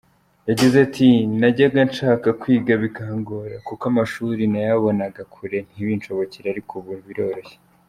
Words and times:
Yagize 0.49 0.75
ati 0.87 1.09
“Najyaga 1.39 1.79
nshaka 1.89 2.27
kwiga 2.41 2.73
bikangora, 2.83 3.55
kuko 3.67 3.83
amashuri 3.91 4.41
nayabonaga 4.53 5.21
kure 5.33 5.57
ntibinshobokere, 5.71 6.47
ariko 6.49 6.71
ubu 6.79 6.93
biroroshye”. 7.07 7.55